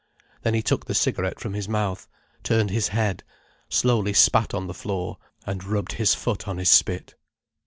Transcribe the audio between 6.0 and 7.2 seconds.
foot on his spit.